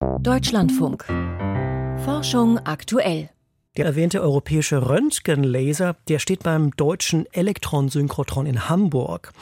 [0.00, 1.04] Deutschlandfunk.
[2.04, 3.30] Forschung aktuell.
[3.76, 9.32] Der erwähnte europäische Röntgenlaser, der steht beim deutschen Elektronsynchrotron in Hamburg.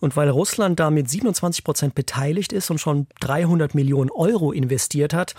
[0.00, 5.14] Und weil Russland da mit 27 Prozent beteiligt ist und schon 300 Millionen Euro investiert
[5.14, 5.34] hat,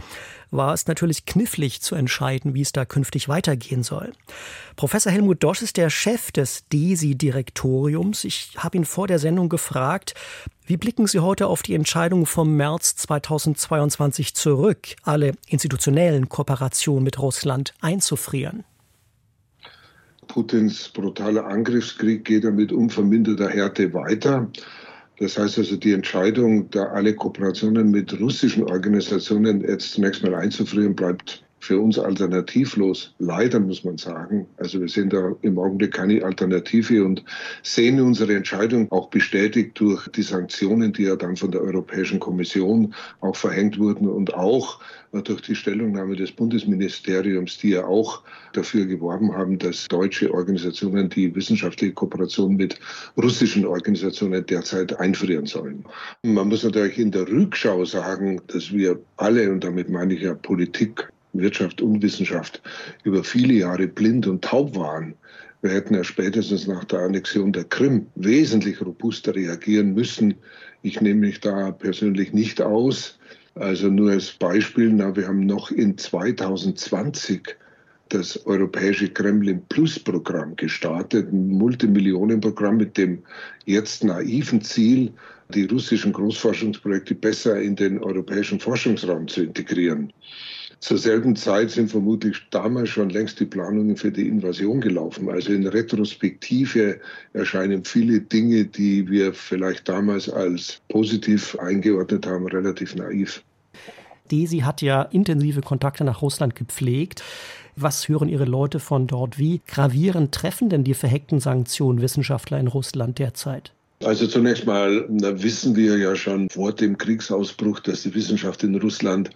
[0.52, 4.14] war es natürlich knifflig zu entscheiden, wie es da künftig weitergehen soll.
[4.76, 8.24] Professor Helmut Dosch ist der Chef des DESI-Direktoriums.
[8.24, 10.14] Ich habe ihn vor der Sendung gefragt,
[10.66, 17.20] wie blicken Sie heute auf die Entscheidung vom März 2022 zurück, alle institutionellen Kooperationen mit
[17.20, 18.64] Russland einzufrieren?
[20.28, 24.50] Putins brutaler Angriffskrieg geht damit unverminderter Härte weiter.
[25.20, 30.96] Das heißt also, die Entscheidung, da alle Kooperationen mit russischen Organisationen jetzt zunächst mal einzufrieren,
[30.96, 33.16] bleibt für uns alternativlos.
[33.18, 34.46] Leider muss man sagen.
[34.58, 37.24] Also wir sehen da im Augenblick keine Alternative und
[37.64, 42.94] sehen unsere Entscheidung auch bestätigt durch die Sanktionen, die ja dann von der Europäischen Kommission
[43.22, 44.80] auch verhängt wurden und auch
[45.24, 48.22] durch die Stellungnahme des Bundesministeriums, die ja auch
[48.54, 52.80] dafür geworben haben, dass deutsche Organisationen die wissenschaftliche Kooperation mit
[53.18, 55.86] russischen Organisationen derzeit einfrieren sollen.
[56.24, 60.34] Man muss natürlich in der Rückschau sagen, dass wir alle, und damit meine ich ja
[60.36, 62.62] Politik, Wirtschaft und Wissenschaft
[63.04, 65.16] über viele Jahre blind und taub waren.
[65.62, 70.36] Wir hätten ja spätestens nach der Annexion der Krim wesentlich robuster reagieren müssen.
[70.84, 73.18] Ich nehme mich da persönlich nicht aus.
[73.56, 77.56] Also nur als Beispiel, na, wir haben noch in 2020
[78.10, 83.24] das europäische Kremlin Plus Programm gestartet, ein Multimillionenprogramm mit dem
[83.66, 85.12] jetzt naiven Ziel,
[85.50, 90.12] die russischen Großforschungsprojekte besser in den europäischen Forschungsraum zu integrieren.
[90.80, 95.30] Zur selben Zeit sind vermutlich damals schon längst die Planungen für die Invasion gelaufen.
[95.30, 97.00] Also in Retrospektive
[97.34, 103.44] erscheinen viele Dinge, die wir vielleicht damals als positiv eingeordnet haben, relativ naiv.
[104.32, 107.24] Desi hat ja intensive Kontakte nach Russland gepflegt.
[107.76, 109.38] Was hören Ihre Leute von dort?
[109.38, 113.75] Wie gravierend treffen denn die verheckten Sanktionen Wissenschaftler in Russland derzeit?
[114.04, 119.30] Also zunächst mal wissen wir ja schon vor dem Kriegsausbruch, dass die Wissenschaft in Russland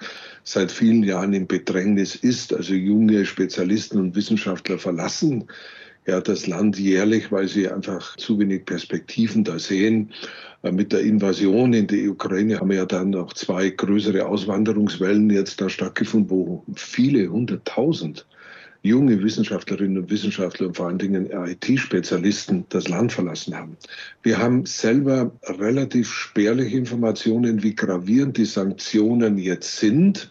[0.44, 2.54] seit vielen Jahren in Bedrängnis ist.
[2.54, 5.48] Also junge Spezialisten und Wissenschaftler verlassen
[6.10, 10.12] ja das Land jährlich, weil sie einfach zu wenig Perspektiven da sehen.
[10.64, 15.62] Äh, mit der Invasion in die Ukraine haben ja dann noch zwei größere Auswanderungswellen jetzt
[15.62, 18.26] da stattgefunden, wo viele hunderttausend
[18.82, 23.78] junge Wissenschaftlerinnen und Wissenschaftler und vor allen Dingen IT-Spezialisten das Land verlassen haben.
[24.24, 30.30] Wir haben selber relativ spärliche Informationen, wie gravierend die Sanktionen jetzt sind,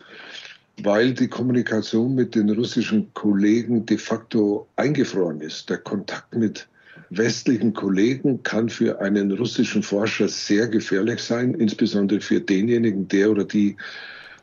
[0.82, 5.68] weil die Kommunikation mit den russischen Kollegen de facto eingefroren ist.
[5.68, 6.68] Der Kontakt mit
[7.10, 13.44] westlichen Kollegen kann für einen russischen Forscher sehr gefährlich sein, insbesondere für denjenigen, der oder
[13.44, 13.76] die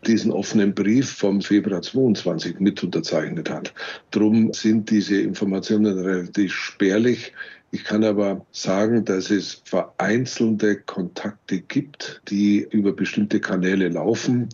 [0.06, 3.74] diesen offenen Brief vom Februar 22 mit unterzeichnet hat.
[4.12, 7.34] Drum sind diese Informationen relativ spärlich.
[7.72, 14.50] Ich kann aber sagen, dass es vereinzelte Kontakte gibt, die über bestimmte Kanäle laufen.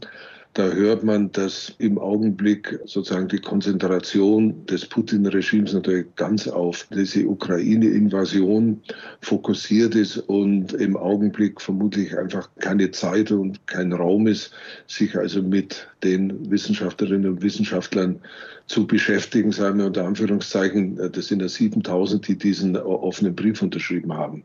[0.54, 7.26] Da hört man, dass im Augenblick sozusagen die Konzentration des Putin-Regimes natürlich ganz auf diese
[7.26, 8.82] Ukraine-Invasion
[9.22, 14.52] fokussiert ist und im Augenblick vermutlich einfach keine Zeit und kein Raum ist,
[14.88, 18.20] sich also mit den Wissenschaftlerinnen und Wissenschaftlern
[18.68, 24.14] zu beschäftigen, sagen wir unter Anführungszeichen, das sind ja 7000, die diesen offenen Brief unterschrieben
[24.14, 24.44] haben.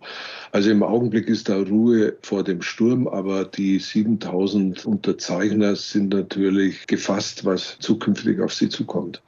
[0.52, 6.86] Also im Augenblick ist da Ruhe vor dem Sturm, aber die 7000 Unterzeichner sind natürlich
[6.86, 9.22] gefasst, was zukünftig auf sie zukommt.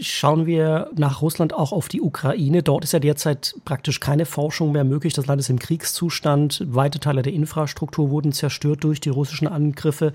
[0.00, 2.62] Schauen wir nach Russland auch auf die Ukraine.
[2.62, 5.12] Dort ist ja derzeit praktisch keine Forschung mehr möglich.
[5.12, 6.62] Das Land ist im Kriegszustand.
[6.66, 10.12] Weite Teile der Infrastruktur wurden zerstört durch die russischen Angriffe.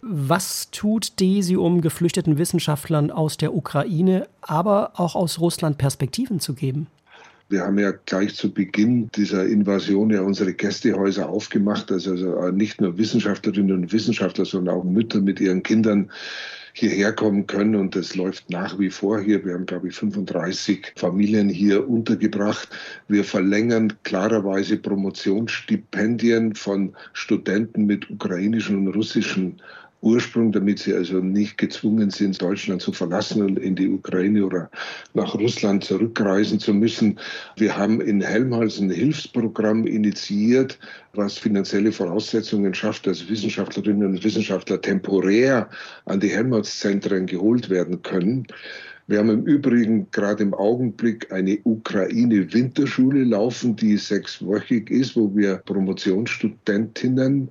[0.00, 6.54] Was tut DESI, um geflüchteten Wissenschaftlern aus der Ukraine, aber auch aus Russland Perspektiven zu
[6.54, 6.86] geben?
[7.50, 12.80] Wir haben ja gleich zu Beginn dieser Invasion ja unsere Gästehäuser aufgemacht, also, also nicht
[12.80, 16.10] nur Wissenschaftlerinnen und Wissenschaftler, sondern auch Mütter mit ihren Kindern
[16.78, 19.44] hierher kommen können und das läuft nach wie vor hier.
[19.44, 22.68] Wir haben, glaube ich, 35 Familien hier untergebracht.
[23.08, 29.60] Wir verlängern klarerweise Promotionsstipendien von Studenten mit ukrainischen und russischen
[30.00, 34.70] Ursprung, damit sie also nicht gezwungen sind, Deutschland zu verlassen und in die Ukraine oder
[35.14, 37.18] nach Russland zurückreisen zu müssen.
[37.56, 40.78] Wir haben in Helmholtz ein Hilfsprogramm initiiert,
[41.14, 45.68] was finanzielle Voraussetzungen schafft, dass Wissenschaftlerinnen und Wissenschaftler temporär
[46.04, 48.46] an die Helmholtz-Zentren geholt werden können.
[49.08, 55.56] Wir haben im Übrigen gerade im Augenblick eine Ukraine-Winterschule laufen, die sechswöchig ist, wo wir
[55.56, 57.50] Promotionsstudentinnen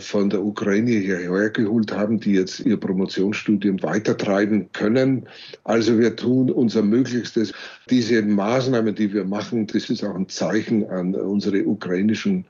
[0.00, 5.28] von der Ukraine hierher geholt haben, die jetzt ihr Promotionsstudium weitertreiben können.
[5.62, 7.52] Also wir tun unser Möglichstes.
[7.90, 12.44] Diese Maßnahmen, die wir machen, das ist auch ein Zeichen an unsere ukrainischen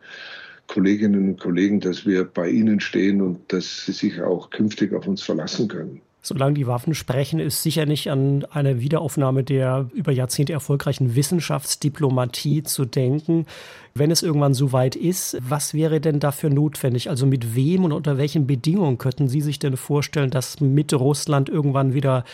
[0.66, 5.06] Kolleginnen und Kollegen, dass wir bei ihnen stehen und dass sie sich auch künftig auf
[5.06, 6.00] uns verlassen können.
[6.26, 12.62] Solange die Waffen sprechen, ist sicher nicht an eine Wiederaufnahme der über Jahrzehnte erfolgreichen Wissenschaftsdiplomatie
[12.62, 13.44] zu denken.
[13.92, 17.10] Wenn es irgendwann so weit ist, was wäre denn dafür notwendig?
[17.10, 21.50] Also mit wem und unter welchen Bedingungen könnten Sie sich denn vorstellen, dass mit Russland
[21.50, 22.24] irgendwann wieder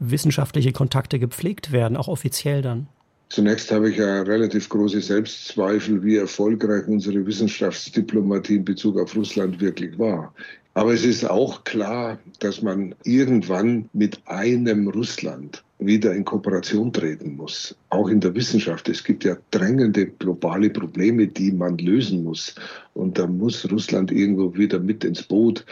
[0.00, 2.88] wissenschaftliche Kontakte gepflegt werden, auch offiziell dann?
[3.30, 9.60] Zunächst habe ich ja relativ große Selbstzweifel, wie erfolgreich unsere Wissenschaftsdiplomatie in Bezug auf Russland
[9.60, 10.34] wirklich war.
[10.74, 17.36] Aber es ist auch klar, dass man irgendwann mit einem Russland wieder in Kooperation treten
[17.36, 17.76] muss.
[17.90, 18.88] Auch in der Wissenschaft.
[18.88, 22.56] Es gibt ja drängende globale Probleme, die man lösen muss.
[22.94, 25.64] Und da muss Russland irgendwo wieder mit ins Boot.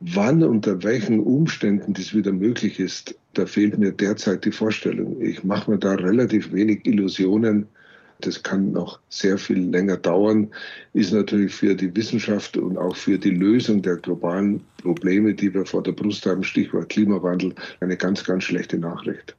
[0.00, 5.20] Wann, unter welchen Umständen dies wieder möglich ist, da fehlt mir derzeit die Vorstellung.
[5.20, 7.66] Ich mache mir da relativ wenig Illusionen.
[8.20, 10.50] Das kann noch sehr viel länger dauern,
[10.92, 15.66] ist natürlich für die Wissenschaft und auch für die Lösung der globalen Probleme, die wir
[15.66, 19.36] vor der Brust haben, Stichwort Klimawandel, eine ganz, ganz schlechte Nachricht.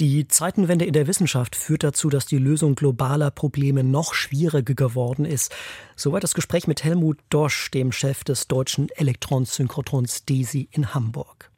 [0.00, 5.24] Die Zeitenwende in der Wissenschaft führt dazu, dass die Lösung globaler Probleme noch schwieriger geworden
[5.24, 5.52] ist.
[5.96, 11.50] Soweit das Gespräch mit Helmut Dosch, dem Chef des deutschen Elektronensynchrotrons DESI in Hamburg.